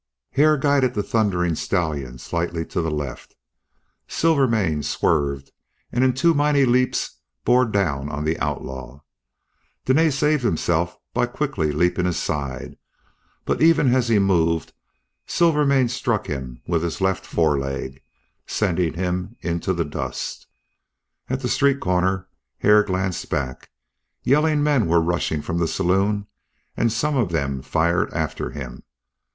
[0.31, 3.35] Hare guided the thundering stallion slightly to the left.
[4.07, 5.51] Silvermane swerved
[5.91, 9.01] and in two mighty leaps bore down on the outlaw.
[9.85, 12.77] Dene saved himself by quickly leaping aside,
[13.45, 14.73] but even as he moved
[15.27, 18.01] Silvermane struck him with his left fore leg,
[18.47, 20.47] sending him into the dust.
[21.29, 22.27] At the street corner
[22.57, 23.69] Hare glanced back.
[24.23, 26.25] Yelling men were rushing from the saloon
[26.75, 28.81] and some of them fired after him.